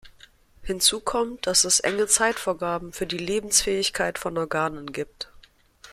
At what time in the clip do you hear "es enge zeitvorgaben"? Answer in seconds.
1.63-2.91